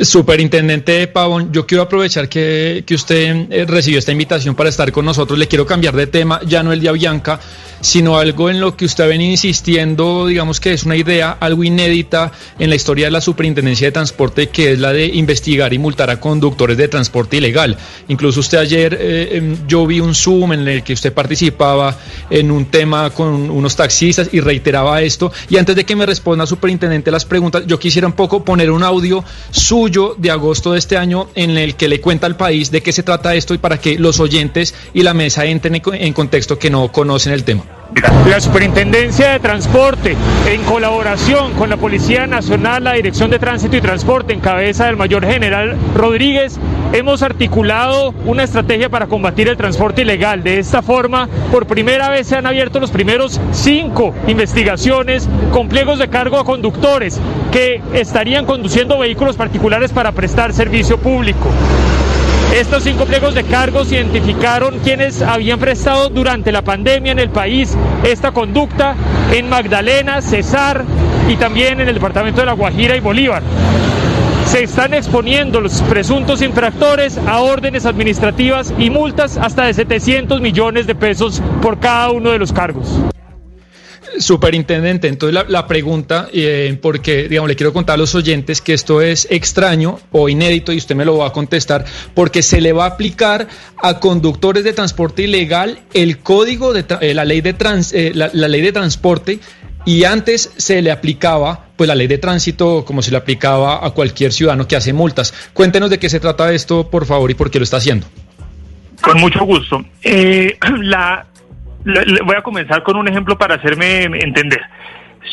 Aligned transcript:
Superintendente 0.00 1.06
Pavón, 1.08 1.52
yo 1.52 1.66
quiero 1.66 1.82
aprovechar 1.82 2.28
que, 2.28 2.84
que 2.86 2.94
usted 2.94 3.46
eh, 3.50 3.64
recibió 3.66 3.98
esta 3.98 4.12
invitación 4.12 4.54
para 4.54 4.68
estar 4.68 4.90
con 4.92 5.04
nosotros. 5.04 5.38
Le 5.38 5.48
quiero 5.48 5.66
cambiar 5.66 5.96
de 5.96 6.06
tema, 6.06 6.40
ya 6.46 6.62
no 6.62 6.72
el 6.72 6.80
de 6.80 6.88
Avianca, 6.88 7.40
sino 7.80 8.18
algo 8.18 8.50
en 8.50 8.60
lo 8.60 8.76
que 8.76 8.84
usted 8.84 9.04
ha 9.04 9.06
venido 9.06 9.30
insistiendo, 9.30 10.26
digamos 10.26 10.60
que 10.60 10.72
es 10.72 10.84
una 10.84 10.96
idea 10.96 11.36
algo 11.38 11.64
inédita 11.64 12.32
en 12.58 12.70
la 12.70 12.76
historia 12.76 13.06
de 13.06 13.12
la 13.12 13.20
Superintendencia 13.20 13.86
de 13.86 13.92
Transporte, 13.92 14.48
que 14.48 14.72
es 14.72 14.78
la 14.78 14.92
de 14.92 15.06
investigar 15.06 15.72
y 15.72 15.78
multar 15.78 16.10
a 16.10 16.20
conductores 16.20 16.76
de 16.76 16.88
transporte 16.88 17.36
ilegal. 17.36 17.76
Incluso 18.08 18.40
usted 18.40 18.58
ayer, 18.58 18.96
eh, 19.00 19.36
em, 19.36 19.56
yo 19.66 19.86
vi 19.86 20.00
un 20.00 20.14
Zoom 20.14 20.52
en 20.52 20.68
el 20.68 20.82
que 20.82 20.92
usted 20.92 21.12
participaba 21.12 21.96
en 22.30 22.50
un 22.50 22.66
tema 22.66 23.10
con 23.10 23.50
unos 23.50 23.76
taxistas 23.76 24.30
y 24.32 24.40
reiteraba 24.40 25.00
esto. 25.02 25.32
Y 25.48 25.56
antes 25.56 25.76
de 25.76 25.84
que 25.84 25.96
me 25.96 26.06
responda, 26.06 26.46
Superintendente, 26.46 27.10
las 27.10 27.24
preguntas, 27.24 27.64
yo 27.66 27.78
quisiera 27.78 28.06
un 28.06 28.14
poco 28.14 28.44
poner 28.44 28.70
un 28.70 28.82
audio 28.82 29.24
suyo 29.50 30.14
de 30.18 30.30
agosto 30.30 30.72
de 30.72 30.78
este 30.78 30.96
año 30.96 31.28
en 31.34 31.56
el 31.56 31.74
que 31.74 31.88
le 31.88 32.00
cuenta 32.00 32.26
al 32.26 32.36
país 32.36 32.70
de 32.70 32.82
qué 32.82 32.92
se 32.92 33.02
trata 33.02 33.34
esto 33.34 33.54
y 33.54 33.58
para 33.58 33.78
que 33.78 33.98
los 33.98 34.20
oyentes 34.20 34.74
y 34.94 35.02
la 35.02 35.14
mesa 35.14 35.44
entren 35.44 35.80
en 35.92 36.12
contexto 36.12 36.58
que 36.58 36.70
no 36.70 36.90
conocen 36.90 37.32
el 37.32 37.44
tema. 37.44 37.67
La 38.28 38.38
Superintendencia 38.38 39.30
de 39.30 39.40
Transporte, 39.40 40.14
en 40.46 40.62
colaboración 40.64 41.54
con 41.54 41.70
la 41.70 41.78
Policía 41.78 42.26
Nacional, 42.26 42.84
la 42.84 42.92
Dirección 42.92 43.30
de 43.30 43.38
Tránsito 43.38 43.76
y 43.76 43.80
Transporte, 43.80 44.34
en 44.34 44.40
cabeza 44.40 44.84
del 44.86 44.96
Mayor 44.96 45.24
General 45.24 45.74
Rodríguez, 45.94 46.58
hemos 46.92 47.22
articulado 47.22 48.12
una 48.26 48.44
estrategia 48.44 48.90
para 48.90 49.06
combatir 49.06 49.48
el 49.48 49.56
transporte 49.56 50.02
ilegal. 50.02 50.42
De 50.42 50.58
esta 50.58 50.82
forma, 50.82 51.28
por 51.50 51.66
primera 51.66 52.10
vez 52.10 52.26
se 52.26 52.36
han 52.36 52.46
abierto 52.46 52.78
los 52.78 52.90
primeros 52.90 53.40
cinco 53.52 54.14
investigaciones 54.26 55.26
con 55.50 55.68
pliegos 55.68 55.98
de 55.98 56.08
cargo 56.08 56.38
a 56.38 56.44
conductores 56.44 57.18
que 57.50 57.80
estarían 57.94 58.44
conduciendo 58.44 58.98
vehículos 58.98 59.36
particulares 59.36 59.92
para 59.92 60.12
prestar 60.12 60.52
servicio 60.52 60.98
público. 60.98 61.48
Estos 62.54 62.82
cinco 62.82 63.04
pliegos 63.04 63.34
de 63.34 63.44
cargos 63.44 63.92
identificaron 63.92 64.78
quienes 64.78 65.20
habían 65.20 65.58
prestado 65.58 66.08
durante 66.08 66.50
la 66.50 66.62
pandemia 66.62 67.12
en 67.12 67.18
el 67.18 67.28
país 67.28 67.76
esta 68.04 68.32
conducta 68.32 68.96
en 69.32 69.48
Magdalena, 69.50 70.22
Cesar 70.22 70.84
y 71.28 71.36
también 71.36 71.80
en 71.80 71.88
el 71.88 71.94
departamento 71.94 72.40
de 72.40 72.46
La 72.46 72.54
Guajira 72.54 72.96
y 72.96 73.00
Bolívar. 73.00 73.42
Se 74.46 74.64
están 74.64 74.94
exponiendo 74.94 75.60
los 75.60 75.82
presuntos 75.82 76.40
infractores 76.40 77.18
a 77.26 77.40
órdenes 77.40 77.84
administrativas 77.84 78.72
y 78.78 78.88
multas 78.88 79.36
hasta 79.36 79.64
de 79.64 79.74
700 79.74 80.40
millones 80.40 80.86
de 80.86 80.94
pesos 80.94 81.42
por 81.60 81.78
cada 81.78 82.10
uno 82.10 82.30
de 82.30 82.38
los 82.38 82.52
cargos. 82.52 82.98
Superintendente, 84.20 85.08
entonces 85.08 85.44
la, 85.48 85.66
pregunta, 85.66 86.28
eh, 86.32 86.78
porque 86.80 87.28
digamos, 87.28 87.48
le 87.48 87.56
quiero 87.56 87.72
contar 87.72 87.94
a 87.94 87.96
los 87.96 88.14
oyentes 88.14 88.60
que 88.60 88.74
esto 88.74 89.00
es 89.00 89.26
extraño 89.30 90.00
o 90.12 90.28
inédito 90.28 90.72
y 90.72 90.78
usted 90.78 90.94
me 90.94 91.04
lo 91.04 91.18
va 91.18 91.28
a 91.28 91.32
contestar, 91.32 91.84
porque 92.14 92.42
se 92.42 92.60
le 92.60 92.72
va 92.72 92.84
a 92.84 92.88
aplicar 92.88 93.48
a 93.82 94.00
conductores 94.00 94.64
de 94.64 94.72
transporte 94.72 95.22
ilegal 95.22 95.80
el 95.94 96.18
código 96.18 96.72
de 96.72 96.84
eh, 97.00 97.14
la, 97.14 97.24
ley 97.24 97.40
de 97.40 97.52
trans, 97.52 97.92
eh, 97.92 98.12
la, 98.14 98.28
ley 98.28 98.60
de 98.60 98.72
transporte 98.72 99.40
y 99.84 100.04
antes 100.04 100.52
se 100.56 100.82
le 100.82 100.90
aplicaba 100.90 101.66
pues 101.76 101.88
la 101.88 101.94
ley 101.94 102.06
de 102.06 102.18
tránsito 102.18 102.84
como 102.84 103.02
se 103.02 103.10
le 103.10 103.16
aplicaba 103.16 103.84
a 103.86 103.90
cualquier 103.90 104.32
ciudadano 104.32 104.66
que 104.66 104.76
hace 104.76 104.92
multas. 104.92 105.32
Cuéntenos 105.52 105.90
de 105.90 105.98
qué 105.98 106.08
se 106.08 106.20
trata 106.20 106.52
esto, 106.52 106.90
por 106.90 107.06
favor, 107.06 107.30
y 107.30 107.34
por 107.34 107.50
qué 107.50 107.58
lo 107.58 107.64
está 107.64 107.76
haciendo. 107.76 108.06
Con 109.00 109.20
mucho 109.20 109.44
gusto. 109.44 109.84
la, 110.82 111.26
voy 111.84 112.36
a 112.36 112.42
comenzar 112.42 112.82
con 112.82 112.96
un 112.96 113.08
ejemplo 113.08 113.36
para 113.38 113.56
hacerme 113.56 114.02
entender. 114.04 114.60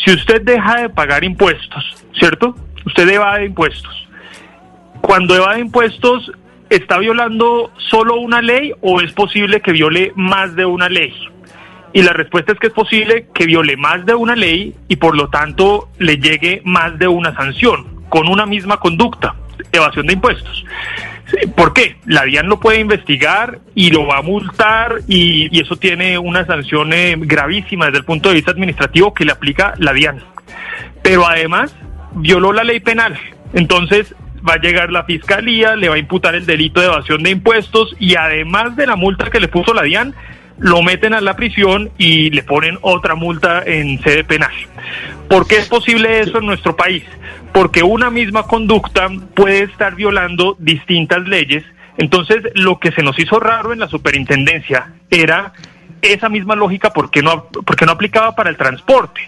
Si 0.04 0.12
usted 0.12 0.42
deja 0.42 0.82
de 0.82 0.90
pagar 0.90 1.24
impuestos, 1.24 2.06
¿cierto? 2.18 2.56
Usted 2.86 3.10
evade 3.10 3.46
impuestos. 3.46 4.08
Cuando 5.02 5.36
evade 5.36 5.60
impuestos, 5.60 6.32
¿está 6.70 6.98
violando 6.98 7.72
solo 7.78 8.16
una 8.16 8.42
ley 8.42 8.74
o 8.82 9.02
es 9.02 9.12
posible 9.14 9.62
que 9.62 9.72
viole 9.72 10.12
más 10.16 10.56
de 10.56 10.66
una 10.66 10.90
ley? 10.90 11.14
Y 11.94 12.02
la 12.02 12.12
respuesta 12.12 12.52
es 12.52 12.60
que 12.60 12.68
es 12.68 12.74
posible 12.74 13.28
que 13.34 13.46
viole 13.46 13.78
más 13.78 14.06
de 14.06 14.16
una 14.16 14.36
ley 14.36 14.76
y 14.90 14.98
por 14.98 15.16
lo 15.16 15.30
tanto 15.30 15.90
le 15.98 16.18
llegue 16.18 16.62
más 16.66 17.00
de 17.00 17.08
una 17.08 17.34
sanción 17.36 18.04
con 18.10 18.28
una 18.28 18.46
misma 18.46 18.78
conducta, 18.78 19.36
evasión 19.72 20.06
de 20.08 20.14
impuestos. 20.14 20.66
¿Por 21.56 21.74
qué? 21.74 21.98
La 22.06 22.24
DIAN 22.24 22.48
lo 22.48 22.60
puede 22.60 22.80
investigar 22.80 23.60
y 23.74 23.90
lo 23.90 24.06
va 24.06 24.18
a 24.18 24.22
multar 24.22 25.00
y, 25.08 25.60
eso 25.60 25.76
tiene 25.76 26.18
una 26.18 26.46
sanción 26.46 26.94
eh, 26.94 27.16
gravísima 27.18 27.86
desde 27.86 28.00
el 28.00 28.06
punto 28.06 28.30
de 28.30 28.36
vista 28.36 28.52
administrativo 28.52 29.14
que 29.14 29.26
le 29.26 29.32
aplica 29.32 29.74
la 29.78 29.94
DIAN. 29.94 30.22
Pero 31.02 31.28
además 31.28 31.76
violó 32.14 32.54
la 32.54 32.64
ley 32.64 32.80
penal. 32.80 33.18
Entonces 33.54 34.14
va 34.48 34.54
a 34.54 34.60
llegar 34.60 34.92
la 34.92 35.04
fiscalía, 35.04 35.76
le 35.76 35.90
va 35.90 35.96
a 35.96 36.00
imputar 36.00 36.36
el 36.36 36.46
delito 36.46 36.80
de 36.80 36.88
evasión 36.88 37.24
de 37.24 37.32
impuestos 37.32 37.96
y 38.00 38.16
además 38.16 38.76
de 38.76 38.86
la 38.86 38.96
multa 38.96 39.30
que 39.32 39.40
le 39.40 39.48
puso 39.48 39.74
la 39.74 39.84
DIAN, 39.84 40.14
lo 40.58 40.82
meten 40.82 41.14
a 41.14 41.22
la 41.22 41.36
prisión 41.36 41.92
y 41.98 42.30
le 42.30 42.44
ponen 42.44 42.78
otra 42.82 43.16
multa 43.16 43.64
en 43.66 44.02
sede 44.02 44.24
penal. 44.24 44.52
¿Por 45.30 45.48
qué 45.48 45.58
es 45.58 45.68
posible 45.68 46.20
eso 46.20 46.38
en 46.38 46.46
nuestro 46.46 46.76
país? 46.76 47.04
Porque 47.52 47.84
una 47.84 48.10
misma 48.10 48.44
conducta 48.44 49.10
puede 49.34 49.64
estar 49.64 49.96
violando 49.96 50.56
distintas 50.60 51.28
leyes. 51.28 51.64
Entonces, 51.98 52.44
lo 52.56 52.80
que 52.80 52.92
se 52.92 53.04
nos 53.04 53.18
hizo 53.20 53.40
raro 53.40 53.74
en 53.74 53.80
la 53.80 53.88
superintendencia 53.88 54.92
era 55.10 55.54
esa 56.02 56.30
misma 56.30 56.56
lógica 56.56 56.92
porque 56.92 57.22
no, 57.22 57.46
porque 57.66 57.86
no 57.86 57.94
aplicaba 57.94 58.36
para 58.36 58.50
el 58.50 58.58
transporte. 58.58 59.22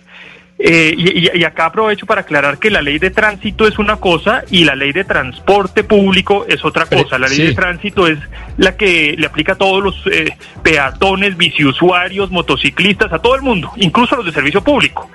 Eh, 0.59 0.95
y, 0.97 1.43
acá 1.43 1.67
aprovecho 1.67 2.07
para 2.07 2.21
aclarar 2.21 2.57
que 2.57 2.71
la 2.71 2.81
ley 2.81 2.97
de 2.97 3.11
tránsito 3.11 3.67
es 3.67 3.77
una 3.77 3.97
cosa 3.97 4.43
y 4.49 4.63
la 4.63 4.75
ley 4.75 4.91
de 4.91 5.03
transporte 5.03 5.83
público 5.83 6.45
es 6.47 6.65
otra 6.65 6.87
cosa. 6.87 7.19
La 7.19 7.27
ley 7.27 7.39
de 7.39 7.53
tránsito 7.53 8.07
es 8.07 8.17
la 8.57 8.75
que 8.75 9.15
le 9.17 9.27
aplica 9.27 9.53
a 9.53 9.55
todos 9.55 9.83
los 9.83 9.95
eh, 10.07 10.35
peatones, 10.63 11.37
biciusuarios, 11.37 12.31
motociclistas, 12.31 13.13
a 13.13 13.19
todo 13.19 13.35
el 13.35 13.43
mundo, 13.43 13.71
incluso 13.75 14.15
a 14.15 14.17
los 14.17 14.25
de 14.25 14.31
servicio 14.31 14.63
público. 14.63 15.09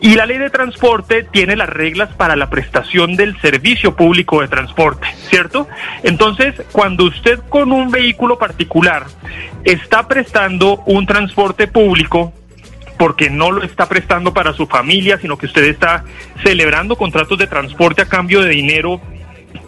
Y 0.00 0.14
la 0.16 0.26
ley 0.26 0.38
de 0.38 0.50
transporte 0.50 1.22
tiene 1.22 1.54
las 1.54 1.68
reglas 1.68 2.10
para 2.16 2.34
la 2.34 2.50
prestación 2.50 3.14
del 3.14 3.40
servicio 3.40 3.94
público 3.94 4.40
de 4.40 4.48
transporte, 4.48 5.06
¿cierto? 5.30 5.68
Entonces, 6.02 6.54
cuando 6.72 7.04
usted 7.04 7.38
con 7.48 7.70
un 7.70 7.90
vehículo 7.90 8.36
particular 8.36 9.06
está 9.64 10.08
prestando 10.08 10.82
un 10.86 11.06
transporte 11.06 11.68
público, 11.68 12.32
porque 12.98 13.30
no 13.30 13.50
lo 13.50 13.62
está 13.62 13.88
prestando 13.88 14.34
para 14.34 14.52
su 14.52 14.66
familia, 14.66 15.18
sino 15.18 15.38
que 15.38 15.46
usted 15.46 15.64
está 15.64 16.04
celebrando 16.42 16.96
contratos 16.96 17.38
de 17.38 17.46
transporte 17.46 18.02
a 18.02 18.06
cambio 18.06 18.42
de 18.42 18.50
dinero 18.50 19.00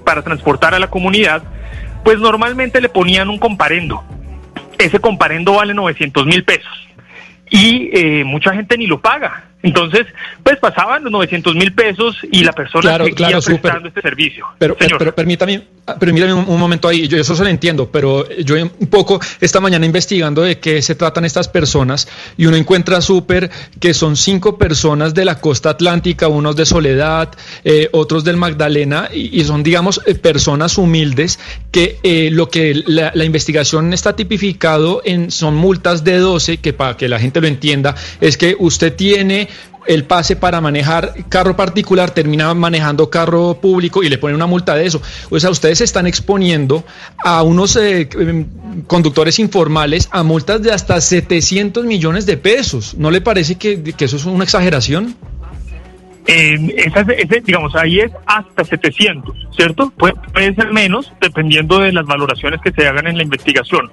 para 0.05 0.23
transportar 0.23 0.75
a 0.75 0.79
la 0.79 0.91
comunidad, 0.91 1.43
pues 2.05 2.19
normalmente 2.19 2.81
le 2.81 2.89
ponían 2.89 3.29
un 3.29 3.39
comparendo. 3.39 4.03
Ese 4.79 4.99
comparendo 4.99 5.55
vale 5.55 5.75
900 5.75 6.27
mil 6.27 6.45
pesos 6.45 6.89
y 7.51 7.91
eh, 7.93 8.25
mucha 8.25 8.55
gente 8.55 8.79
ni 8.79 8.87
lo 8.87 9.01
paga. 9.01 9.50
Entonces, 9.62 10.06
pues 10.43 10.59
pasaban 10.59 11.04
los 11.04 11.12
900 11.12 11.54
mil 11.54 11.72
pesos 11.75 12.16
y 12.32 12.44
la 12.44 12.53
persona 12.53 12.82
claro, 13.15 13.43
seguía 13.43 13.60
prestando 13.60 13.88
este 13.88 14.00
servicio. 14.00 14.47
Pero, 14.59 14.75
pero 14.76 15.14
permítame, 15.14 15.62
ah, 15.87 15.96
permítame 15.99 16.32
un, 16.32 16.58
momento 16.58 16.88
ahí, 16.88 17.06
yo 17.06 17.19
eso 17.19 17.37
se 17.37 17.43
lo 17.43 17.50
entiendo, 17.50 17.90
pero 17.90 18.26
yo 18.38 18.56
un 18.56 18.87
poco 18.88 19.20
esta 19.40 19.61
mañana 19.61 19.85
investigando 19.85 20.43
de 20.43 20.58
qué 20.58 20.81
se 20.81 20.94
tratan 20.94 21.26
estas 21.26 21.49
personas 21.49 22.08
y 22.38 22.46
uno 22.46 22.56
encuentra 22.56 23.02
súper 23.02 23.50
que 23.79 23.93
son 23.93 24.17
cinco 24.17 24.56
personas 24.56 25.12
de 25.12 25.26
la 25.26 25.40
costa 25.40 25.70
atlántica, 25.70 26.29
unos 26.29 26.56
de 26.56 26.64
Soledad, 26.64 27.31
eh, 27.64 27.88
otros 27.93 28.25
del 28.25 28.38
Magdalena, 28.38 29.11
y, 29.12 29.44
son, 29.44 29.62
digamos, 29.62 30.00
eh, 30.06 30.14
personas 30.14 30.79
humildes 30.79 31.38
que 31.70 31.99
eh, 32.02 32.31
lo 32.32 32.49
que 32.49 32.82
la, 32.87 33.12
la, 33.14 33.25
investigación 33.25 33.93
está 33.93 34.17
tipificado 34.17 35.02
en 35.05 35.31
son 35.31 35.55
multas 35.55 36.02
de 36.02 36.19
12, 36.19 36.58
que 36.58 36.73
para 36.73 36.96
que 36.96 37.08
la 37.08 37.19
gente 37.19 37.40
lo 37.40 37.46
entienda, 37.46 37.94
es 38.20 38.37
que 38.37 38.56
usted 38.58 38.94
tiene 38.94 39.50
el 39.87 40.05
pase 40.05 40.37
para 40.37 40.61
manejar 40.61 41.15
carro 41.29 41.56
particular, 41.56 42.11
termina 42.11 42.53
manejando 42.55 43.11
carro 43.11 43.55
público 43.61 44.03
y 44.03 44.09
le 44.09 44.19
ponen 44.19 44.37
una 44.37 44.47
multa 44.47 44.75
de 44.75 44.87
eso. 44.87 45.00
O 45.31 45.38
sea, 45.38 45.50
ustedes 45.50 45.79
se 45.79 45.85
están 45.85 46.06
exponiendo 46.06 46.85
a 47.25 47.43
unos 47.43 47.77
eh, 47.77 48.09
em, 48.19 48.47
conductores 48.87 49.38
informales 49.38 50.09
a 50.12 50.23
multas 50.23 50.62
de 50.62 50.73
hasta 50.73 51.00
700 51.00 51.85
millones 51.85 52.27
de 52.27 52.37
pesos. 52.37 52.94
¿No 52.94 53.11
le 53.11 53.21
parece 53.21 53.56
que, 53.56 53.94
eso 53.99 54.17
es 54.17 54.25
una 54.25 54.44
exageración? 54.44 55.17
ese, 56.26 57.41
digamos, 57.44 57.75
ahí 57.75 57.99
es 57.99 58.12
hasta 58.25 58.62
700, 58.62 59.35
¿cierto? 59.56 59.93
puede 59.97 60.55
ser 60.55 60.73
menos 60.73 61.11
dependiendo 61.21 61.81
de 61.81 61.93
las 61.93 62.06
valoraciones 62.06 62.61
que 62.61 62.71
se 62.71 62.87
hagan 62.87 63.09
en 63.09 63.17
la 63.17 63.25
investigación. 63.25 63.91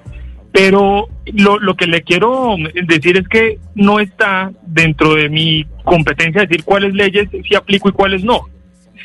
Pero 0.52 1.08
lo, 1.34 1.60
lo 1.60 1.76
que 1.76 1.88
le 1.88 2.02
quiero 2.02 2.56
decir 2.88 3.18
es 3.18 3.28
que 3.28 3.60
no 3.76 4.00
está 4.00 4.52
dentro 4.66 5.14
de 5.14 5.30
mi 5.30 5.66
competencia 5.84 6.42
decir 6.42 6.64
cuáles 6.64 6.94
leyes 6.94 7.30
sí 7.32 7.56
aplico 7.56 7.90
y 7.90 7.94
cuáles 7.94 8.24
no. 8.24 8.42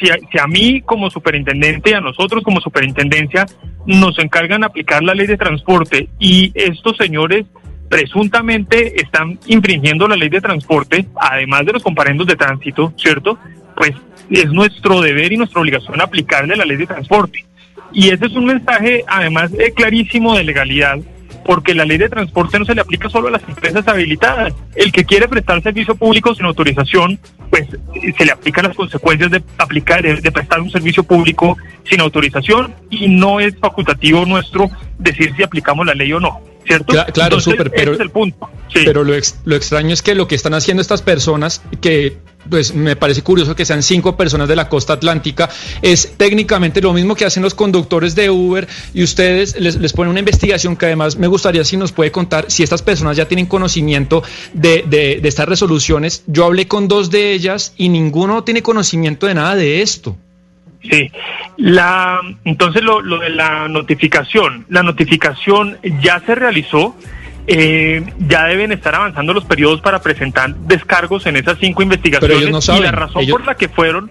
Si 0.00 0.10
a, 0.10 0.16
si 0.30 0.38
a 0.38 0.46
mí 0.46 0.80
como 0.80 1.10
superintendente 1.10 1.90
y 1.90 1.94
a 1.94 2.00
nosotros 2.00 2.42
como 2.42 2.60
superintendencia 2.60 3.46
nos 3.86 4.18
encargan 4.18 4.64
aplicar 4.64 5.02
la 5.02 5.14
ley 5.14 5.26
de 5.26 5.36
transporte 5.36 6.08
y 6.18 6.52
estos 6.54 6.96
señores 6.96 7.44
presuntamente 7.92 9.02
están 9.02 9.38
infringiendo 9.46 10.08
la 10.08 10.16
ley 10.16 10.30
de 10.30 10.40
transporte, 10.40 11.04
además 11.14 11.66
de 11.66 11.74
los 11.74 11.82
comparendos 11.82 12.26
de 12.26 12.36
tránsito, 12.36 12.94
¿cierto? 12.96 13.38
Pues 13.76 13.92
es 14.30 14.46
nuestro 14.46 15.02
deber 15.02 15.30
y 15.30 15.36
nuestra 15.36 15.60
obligación 15.60 16.00
aplicarle 16.00 16.56
la 16.56 16.64
ley 16.64 16.78
de 16.78 16.86
transporte. 16.86 17.44
Y 17.92 18.08
ese 18.08 18.24
es 18.24 18.32
un 18.32 18.46
mensaje, 18.46 19.04
además, 19.06 19.52
eh, 19.58 19.72
clarísimo 19.76 20.34
de 20.34 20.44
legalidad 20.44 21.00
porque 21.44 21.74
la 21.74 21.84
ley 21.84 21.98
de 21.98 22.08
transporte 22.08 22.58
no 22.58 22.64
se 22.64 22.74
le 22.74 22.80
aplica 22.80 23.08
solo 23.08 23.28
a 23.28 23.32
las 23.32 23.42
empresas 23.48 23.86
habilitadas. 23.86 24.52
El 24.74 24.92
que 24.92 25.04
quiere 25.04 25.28
prestar 25.28 25.62
servicio 25.62 25.94
público 25.94 26.34
sin 26.34 26.46
autorización, 26.46 27.18
pues 27.50 27.66
se 28.16 28.24
le 28.24 28.32
aplican 28.32 28.66
las 28.66 28.76
consecuencias 28.76 29.30
de 29.30 29.42
aplicar, 29.58 30.02
de, 30.02 30.32
prestar 30.32 30.60
un 30.60 30.70
servicio 30.70 31.02
público 31.02 31.56
sin 31.84 32.00
autorización 32.00 32.74
y 32.90 33.08
no 33.08 33.40
es 33.40 33.56
facultativo 33.58 34.24
nuestro 34.24 34.70
decir 34.98 35.34
si 35.36 35.42
aplicamos 35.42 35.86
la 35.86 35.94
ley 35.94 36.12
o 36.12 36.20
no. 36.20 36.40
¿Cierto? 36.64 36.94
Claro, 37.12 37.40
súper, 37.40 37.72
pero, 37.72 37.94
es 37.94 38.00
el 38.00 38.10
punto. 38.10 38.48
pero 38.72 39.02
lo, 39.02 39.14
lo 39.44 39.56
extraño 39.56 39.92
es 39.92 40.00
que 40.00 40.14
lo 40.14 40.28
que 40.28 40.36
están 40.36 40.54
haciendo 40.54 40.80
estas 40.80 41.02
personas, 41.02 41.60
que 41.80 42.18
pues 42.48 42.74
me 42.74 42.96
parece 42.96 43.22
curioso 43.22 43.54
que 43.54 43.64
sean 43.64 43.82
cinco 43.82 44.16
personas 44.16 44.48
de 44.48 44.56
la 44.56 44.68
costa 44.68 44.94
atlántica, 44.94 45.48
es 45.80 46.14
técnicamente 46.16 46.80
lo 46.80 46.92
mismo 46.92 47.14
que 47.14 47.24
hacen 47.24 47.42
los 47.42 47.54
conductores 47.54 48.14
de 48.14 48.30
Uber 48.30 48.68
y 48.94 49.02
ustedes 49.02 49.58
les, 49.58 49.92
ponen 49.92 50.10
una 50.10 50.20
investigación 50.20 50.76
que 50.76 50.86
además 50.86 51.16
me 51.16 51.26
gustaría 51.26 51.64
si 51.64 51.76
nos 51.76 51.92
puede 51.92 52.10
contar 52.10 52.46
si 52.48 52.62
estas 52.62 52.82
personas 52.82 53.16
ya 53.16 53.26
tienen 53.26 53.46
conocimiento 53.46 54.22
de, 54.52 54.84
de, 54.86 55.20
estas 55.26 55.48
resoluciones. 55.48 56.24
Yo 56.26 56.44
hablé 56.44 56.66
con 56.66 56.88
dos 56.88 57.10
de 57.10 57.32
ellas 57.32 57.74
y 57.76 57.88
ninguno 57.88 58.44
tiene 58.44 58.62
conocimiento 58.62 59.26
de 59.26 59.34
nada 59.34 59.54
de 59.54 59.82
esto. 59.82 60.16
Sí, 60.82 61.12
la, 61.58 62.20
entonces 62.44 62.82
lo, 62.82 63.00
lo 63.00 63.18
de 63.18 63.30
la 63.30 63.68
notificación, 63.68 64.66
la 64.68 64.82
notificación 64.82 65.78
ya 66.00 66.20
se 66.26 66.34
realizó 66.34 66.96
eh, 67.46 68.04
ya 68.28 68.44
deben 68.44 68.72
estar 68.72 68.94
avanzando 68.94 69.34
los 69.34 69.44
periodos 69.44 69.80
para 69.80 70.00
presentar 70.00 70.54
descargos 70.54 71.26
en 71.26 71.36
esas 71.36 71.58
cinco 71.58 71.82
investigaciones 71.82 72.68
y 72.68 72.80
la 72.80 72.92
razón 72.92 73.26
por 73.28 73.44
la 73.44 73.56
que 73.56 73.68
fueron 73.68 74.10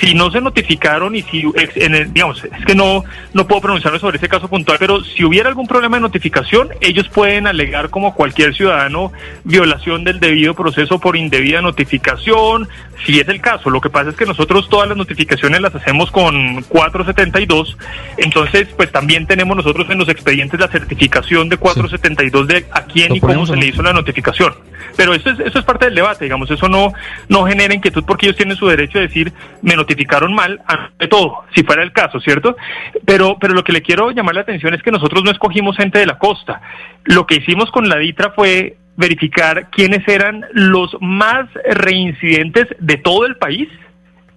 si 0.00 0.14
no 0.14 0.30
se 0.30 0.40
notificaron 0.40 1.14
y 1.14 1.22
si, 1.22 1.44
en 1.76 2.12
digamos, 2.12 2.42
es 2.44 2.64
que 2.66 2.74
no, 2.74 3.04
no 3.32 3.46
puedo 3.46 3.60
pronunciarme 3.62 3.98
sobre 3.98 4.18
ese 4.18 4.28
caso 4.28 4.48
puntual, 4.48 4.78
pero 4.78 5.02
si 5.02 5.24
hubiera 5.24 5.48
algún 5.48 5.66
problema 5.66 5.96
de 5.96 6.02
notificación, 6.02 6.70
ellos 6.80 7.08
pueden 7.08 7.46
alegar 7.46 7.90
como 7.90 8.14
cualquier 8.14 8.54
ciudadano 8.54 9.12
violación 9.44 10.04
del 10.04 10.20
debido 10.20 10.54
proceso 10.54 10.98
por 10.98 11.16
indebida 11.16 11.60
notificación, 11.60 12.68
si 13.04 13.20
es 13.20 13.28
el 13.28 13.40
caso. 13.40 13.70
Lo 13.70 13.80
que 13.80 13.90
pasa 13.90 14.10
es 14.10 14.16
que 14.16 14.26
nosotros 14.26 14.68
todas 14.68 14.88
las 14.88 14.96
notificaciones 14.96 15.60
las 15.60 15.74
hacemos 15.74 16.10
con 16.10 16.62
472, 16.62 17.76
entonces 18.16 18.68
pues 18.76 18.90
también 18.90 19.26
tenemos 19.26 19.56
nosotros 19.56 19.88
en 19.90 19.98
los 19.98 20.08
expedientes 20.08 20.58
la 20.58 20.68
certificación 20.68 21.48
de 21.48 21.56
472 21.56 22.48
de 22.48 22.66
a 22.70 22.82
quién 22.82 23.14
y 23.14 23.20
cómo 23.20 23.46
se 23.46 23.56
le 23.56 23.66
hizo 23.66 23.82
la 23.82 23.92
notificación. 23.92 24.54
Pero 24.96 25.14
eso 25.14 25.30
es, 25.30 25.40
eso 25.40 25.58
es 25.58 25.64
parte 25.64 25.86
del 25.86 25.94
debate, 25.94 26.24
digamos, 26.24 26.50
eso 26.50 26.68
no, 26.68 26.92
no 27.28 27.46
genera 27.46 27.74
inquietud 27.74 28.04
porque 28.06 28.26
ellos 28.26 28.36
tienen 28.36 28.56
su 28.56 28.66
derecho 28.66 28.98
a 28.98 29.02
decir, 29.02 29.32
me 29.62 29.73
notificaron 29.76 30.34
mal, 30.34 30.60
ante 30.66 31.08
todo, 31.08 31.44
si 31.54 31.62
fuera 31.62 31.82
el 31.82 31.92
caso, 31.92 32.20
¿cierto? 32.20 32.56
Pero, 33.04 33.36
pero 33.40 33.54
lo 33.54 33.64
que 33.64 33.72
le 33.72 33.82
quiero 33.82 34.10
llamar 34.10 34.34
la 34.34 34.40
atención 34.42 34.74
es 34.74 34.82
que 34.82 34.90
nosotros 34.90 35.24
no 35.24 35.30
escogimos 35.30 35.76
gente 35.76 35.98
de 35.98 36.06
la 36.06 36.18
costa. 36.18 36.60
Lo 37.04 37.26
que 37.26 37.36
hicimos 37.36 37.70
con 37.70 37.88
la 37.88 37.96
DITRA 37.96 38.32
fue 38.32 38.76
verificar 38.96 39.70
quiénes 39.70 40.06
eran 40.06 40.44
los 40.52 40.96
más 41.00 41.46
reincidentes 41.70 42.66
de 42.78 42.96
todo 42.96 43.26
el 43.26 43.36
país 43.36 43.68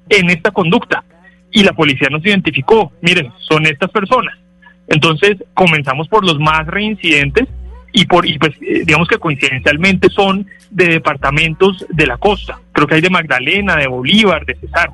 en 0.10 0.30
esta 0.30 0.52
conducta. 0.52 1.04
Y 1.52 1.64
la 1.64 1.74
policía 1.74 2.10
nos 2.10 2.26
identificó, 2.26 2.92
miren, 3.02 3.32
son 3.40 3.66
estas 3.66 3.90
personas. 3.92 4.38
Entonces 4.88 5.38
comenzamos 5.54 6.08
por 6.08 6.26
los 6.26 6.40
más 6.40 6.66
reincidentes 6.68 7.48
y 7.94 8.06
por 8.06 8.26
y 8.26 8.38
pues 8.38 8.54
eh, 8.62 8.84
digamos 8.86 9.08
que 9.08 9.18
coincidencialmente 9.18 10.10
son 10.10 10.46
de 10.70 10.88
departamentos 10.88 11.86
de 11.90 12.08
la 12.08 12.18
costa. 12.18 12.60
Creo 12.72 12.88
que 12.88 12.96
hay 12.96 13.02
de 13.02 13.10
Magdalena, 13.10 13.76
de 13.76 13.88
Bolívar, 13.88 14.46
de 14.46 14.56
Cesar 14.56 14.92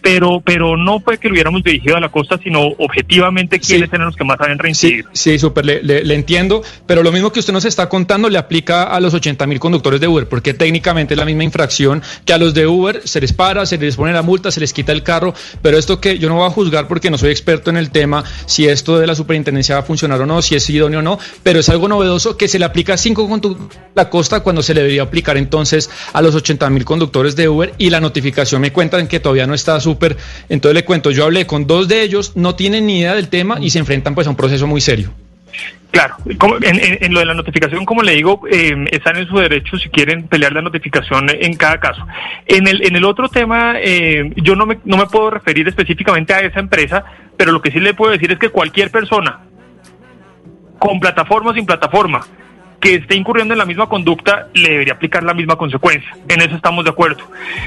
pero, 0.00 0.40
pero 0.44 0.76
no 0.76 1.00
fue 1.00 1.18
que 1.18 1.28
lo 1.28 1.34
hubiéramos 1.34 1.62
dirigido 1.62 1.96
a 1.96 2.00
la 2.00 2.10
costa, 2.10 2.38
sino 2.42 2.60
objetivamente 2.78 3.58
quiénes 3.58 3.92
eran 3.92 4.06
los 4.06 4.16
que 4.16 4.24
más 4.24 4.38
saben 4.38 4.58
reincidir. 4.58 5.04
Sí, 5.12 5.32
sí 5.32 5.38
súper, 5.38 5.64
le, 5.64 6.14
entiendo, 6.14 6.62
pero 6.86 7.02
lo 7.02 7.12
mismo 7.12 7.32
que 7.32 7.40
usted 7.40 7.52
nos 7.52 7.64
está 7.64 7.88
contando 7.88 8.28
le 8.28 8.38
aplica 8.38 8.84
a 8.84 9.00
los 9.00 9.14
80 9.14 9.46
mil 9.46 9.58
conductores 9.58 10.00
de 10.00 10.08
Uber, 10.08 10.28
porque 10.28 10.54
técnicamente 10.54 11.14
es 11.14 11.18
la 11.18 11.24
misma 11.24 11.44
infracción 11.44 12.02
que 12.24 12.32
a 12.32 12.38
los 12.38 12.54
de 12.54 12.66
Uber, 12.66 13.02
se 13.04 13.20
les 13.20 13.32
para, 13.32 13.66
se 13.66 13.78
les 13.78 13.96
pone 13.96 14.12
la 14.12 14.22
multa, 14.22 14.50
se 14.50 14.60
les 14.60 14.72
quita 14.72 14.92
el 14.92 15.02
carro, 15.02 15.34
pero 15.62 15.78
esto 15.78 16.00
que 16.00 16.18
yo 16.18 16.28
no 16.28 16.36
voy 16.36 16.46
a 16.46 16.50
juzgar 16.50 16.88
porque 16.88 17.10
no 17.10 17.18
soy 17.18 17.30
experto 17.30 17.70
en 17.70 17.76
el 17.76 17.90
tema, 17.90 18.24
si 18.46 18.66
esto 18.66 18.98
de 18.98 19.06
la 19.06 19.14
superintendencia 19.14 19.74
va 19.74 19.80
a 19.80 19.84
funcionar 19.84 20.20
o 20.20 20.26
no, 20.26 20.42
si 20.42 20.54
es 20.54 20.68
idóneo 20.70 21.00
o 21.00 21.02
no, 21.02 21.18
pero 21.42 21.60
es 21.60 21.68
algo 21.68 21.88
novedoso 21.88 22.36
que 22.36 22.48
se 22.48 22.58
le 22.58 22.64
aplica 22.64 22.94
a 22.94 22.96
cinco 22.96 23.28
conductores 23.28 23.46
la 23.94 24.10
costa 24.10 24.40
cuando 24.40 24.62
se 24.62 24.74
le 24.74 24.80
debería 24.80 25.02
aplicar 25.02 25.36
entonces 25.36 25.90
a 26.12 26.20
los 26.22 26.34
80 26.34 26.68
mil 26.70 26.84
conductores 26.84 27.34
de 27.34 27.48
Uber 27.48 27.74
y 27.78 27.90
la 27.90 28.00
notificación 28.00 28.60
me 28.60 28.72
cuentan 28.72 29.08
que 29.08 29.20
todavía 29.20 29.46
no 29.46 29.54
está 29.54 29.80
su 29.86 29.98
entonces 30.48 30.74
le 30.74 30.84
cuento, 30.84 31.10
yo 31.10 31.24
hablé 31.24 31.46
con 31.46 31.66
dos 31.66 31.88
de 31.88 32.02
ellos, 32.02 32.36
no 32.36 32.54
tienen 32.54 32.86
ni 32.86 33.00
idea 33.00 33.14
del 33.14 33.28
tema 33.28 33.58
y 33.60 33.70
se 33.70 33.78
enfrentan 33.78 34.14
pues 34.14 34.26
a 34.26 34.30
un 34.30 34.36
proceso 34.36 34.66
muy 34.66 34.80
serio. 34.80 35.12
Claro, 35.90 36.16
en, 36.26 37.14
lo 37.14 37.20
de 37.20 37.26
la 37.26 37.32
notificación, 37.32 37.86
como 37.86 38.02
le 38.02 38.12
digo, 38.16 38.42
eh, 38.50 38.74
están 38.90 39.16
en 39.16 39.26
su 39.26 39.38
derecho 39.38 39.78
si 39.78 39.88
quieren 39.88 40.28
pelear 40.28 40.52
la 40.52 40.60
notificación 40.60 41.28
en 41.30 41.54
cada 41.54 41.80
caso. 41.80 42.06
En 42.46 42.68
el, 42.68 42.86
en 42.86 42.96
el 42.96 43.04
otro 43.04 43.28
tema, 43.28 43.76
eh, 43.78 44.30
yo 44.36 44.56
no 44.56 44.66
me, 44.66 44.78
no 44.84 44.98
me 44.98 45.06
puedo 45.06 45.30
referir 45.30 45.66
específicamente 45.68 46.34
a 46.34 46.40
esa 46.40 46.60
empresa, 46.60 47.04
pero 47.36 47.52
lo 47.52 47.62
que 47.62 47.70
sí 47.70 47.80
le 47.80 47.94
puedo 47.94 48.12
decir 48.12 48.30
es 48.30 48.38
que 48.38 48.50
cualquier 48.50 48.90
persona, 48.90 49.40
con 50.78 51.00
plataforma 51.00 51.52
o 51.52 51.54
sin 51.54 51.64
plataforma, 51.64 52.26
que 52.80 52.96
esté 52.96 53.16
incurriendo 53.16 53.54
en 53.54 53.58
la 53.58 53.64
misma 53.64 53.88
conducta 53.88 54.48
le 54.54 54.70
debería 54.70 54.94
aplicar 54.94 55.22
la 55.22 55.34
misma 55.34 55.56
consecuencia. 55.56 56.10
En 56.28 56.40
eso 56.40 56.54
estamos 56.54 56.84
de 56.84 56.90
acuerdo. 56.90 57.22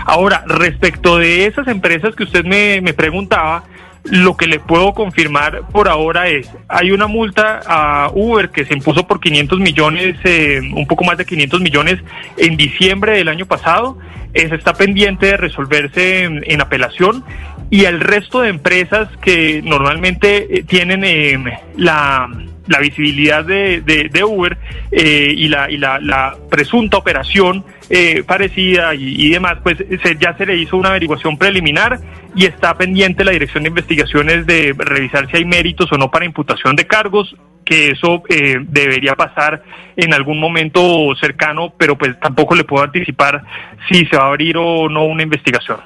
Ahora, 0.06 0.44
respecto 0.48 1.18
de 1.18 1.46
esas 1.46 1.68
empresas 1.68 2.16
que 2.16 2.24
usted 2.24 2.46
me, 2.46 2.82
me 2.82 2.94
preguntaba, 2.94 3.64
lo 4.04 4.38
que 4.38 4.48
le 4.48 4.60
puedo 4.60 4.94
confirmar 4.94 5.64
por 5.72 5.88
ahora 5.88 6.30
es, 6.30 6.50
hay 6.68 6.92
una 6.92 7.08
multa 7.08 7.60
a 7.66 8.10
Uber 8.14 8.50
que 8.50 8.66
se 8.66 8.74
impuso 8.74 9.06
por 9.06 9.20
500 9.20 9.60
millones, 9.60 10.16
eh, 10.24 10.62
un 10.74 10.88
poco 10.88 11.04
más 11.04 11.18
de 11.18 11.26
500 11.26 11.62
millones 11.62 12.00
en 12.38 12.58
diciembre 12.58 13.18
del 13.18 13.28
año 13.28 13.46
pasado. 13.46 13.98
Esa 14.34 14.56
está 14.56 14.74
pendiente 14.74 15.28
de 15.28 15.38
resolverse 15.38 16.24
en, 16.24 16.62
apelación 16.62 17.24
y 17.72 17.86
el 17.86 18.00
resto 18.00 18.42
de 18.42 18.50
empresas 18.50 19.10
que 19.22 19.62
normalmente 19.64 20.60
eh, 20.60 20.64
tienen 20.64 21.04
eh, 21.04 21.60
la 21.76 22.30
la 22.70 22.80
visibilidad 22.80 23.44
de, 23.44 23.82
de, 23.82 24.24
Uber 24.24 24.58
eh, 24.92 25.34
y, 25.36 25.48
la, 25.50 25.70
y 25.70 25.78
la, 25.78 26.38
presunta 26.50 26.98
operación 26.98 27.66
eh, 27.90 28.24
parecida 28.26 28.94
y, 28.94 29.30
demás, 29.30 29.58
pues 29.64 29.78
ya 30.20 30.38
se 30.38 30.46
le 30.46 30.56
hizo 30.56 30.78
una 30.78 30.90
averiguación 30.90 31.38
preliminar 31.38 32.00
y 32.36 32.46
está 32.46 32.76
pendiente 32.78 33.26
la 33.26 33.32
Dirección 33.32 33.64
de 33.64 33.70
Investigaciones 33.70 34.46
de 34.46 34.76
revisar 34.78 35.30
si 35.32 35.38
hay 35.38 35.46
méritos 35.46 35.92
o 35.92 35.98
no 35.98 36.12
para 36.12 36.26
imputación 36.26 36.76
de 36.76 36.86
cargos, 36.86 37.36
que 37.66 37.90
eso 37.90 38.22
eh, 38.30 38.58
debería 38.62 39.16
pasar 39.16 39.64
en 39.98 40.14
algún 40.14 40.40
momento 40.40 40.82
cercano, 41.20 41.74
pero 41.76 41.98
pues 41.98 42.20
tampoco 42.20 42.54
le 42.54 42.66
puedo 42.66 42.84
anticipar 42.84 43.44
si 43.90 44.06
se 44.06 44.16
va 44.16 44.26
a 44.26 44.28
abrir 44.28 44.58
o 44.58 44.88
no 44.90 45.06
una 45.06 45.24
investigación. 45.24 45.80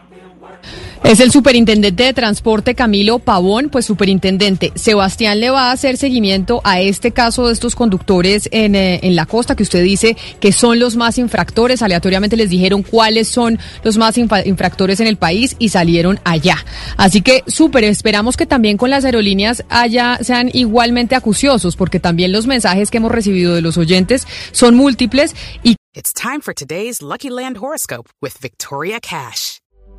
Es 1.04 1.20
el 1.20 1.32
superintendente 1.32 2.04
de 2.04 2.14
transporte 2.14 2.76
Camilo 2.76 3.20
Pavón, 3.20 3.68
pues 3.70 3.86
superintendente, 3.86 4.72
Sebastián 4.76 5.42
le 5.42 5.50
va 5.50 5.68
a 5.68 5.72
hacer 5.74 5.98
seguimiento 5.98 6.62
a 6.64 6.80
este 6.80 7.12
caso 7.12 7.46
de 7.48 7.54
estos 7.54 7.76
conductores 7.76 8.48
en, 8.54 8.74
eh, 8.74 9.02
en, 9.04 9.14
la 9.18 9.26
costa 9.26 9.54
que 9.56 9.64
usted 9.64 9.84
dice 9.84 10.16
que 10.40 10.54
son 10.54 10.80
los 10.80 10.96
más 10.96 11.18
infractores, 11.18 11.82
aleatoriamente 11.82 12.38
les 12.38 12.50
dijeron 12.50 12.84
cuáles 12.84 13.28
son 13.28 13.60
los 13.84 13.98
más 13.98 14.18
infractores 14.18 15.02
en 15.02 15.08
el 15.08 15.18
país 15.18 15.58
y 15.60 15.70
salieron 15.70 16.22
allá. 16.24 16.66
Así 16.96 17.22
que 17.22 17.44
súper, 17.48 17.84
esperamos 17.84 18.38
que 18.38 18.46
también 18.46 18.78
con 18.78 18.90
las 18.90 19.04
aerolíneas 19.04 19.66
haya, 19.68 20.20
sean 20.22 20.50
igualmente 20.54 21.16
acuciosos, 21.16 21.76
porque 21.76 22.00
también 22.00 22.32
los 22.32 22.48
mensajes 22.48 22.90
que 22.90 22.98
hemos 22.98 23.12
recibido 23.12 23.56
de 23.56 23.62
los 23.62 23.78
oyentes 23.78 24.26
son 24.54 24.76
múltiples 24.76 25.36
y 25.64 25.76
It's 25.96 26.14
time 26.14 26.40
for 26.42 26.56
today's 26.56 27.02
Lucky 27.02 27.30
Land 27.30 27.58
horoscope 27.58 28.10
with 28.20 28.42
Victoria 28.42 29.00
Cash. 29.00 29.60